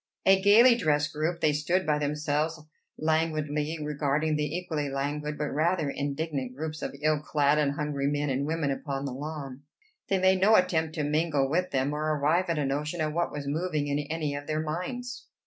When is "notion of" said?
12.65-13.13